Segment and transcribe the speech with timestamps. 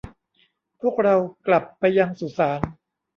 [0.81, 1.15] พวกเรา
[1.47, 2.59] กลับไปยังสุสาน